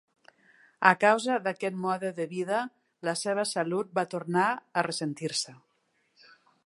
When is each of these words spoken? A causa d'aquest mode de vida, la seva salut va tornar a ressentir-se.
A 0.91 0.93
causa 1.01 1.35
d'aquest 1.47 1.77
mode 1.83 2.11
de 2.21 2.25
vida, 2.31 2.61
la 3.09 3.15
seva 3.25 3.45
salut 3.53 3.93
va 3.99 4.07
tornar 4.15 4.47
a 4.83 4.87
ressentir-se. 4.89 5.59